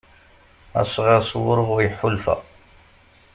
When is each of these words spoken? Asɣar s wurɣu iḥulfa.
Asɣar 0.81 1.21
s 1.29 1.31
wurɣu 1.41 1.75
iḥulfa. 1.87 2.35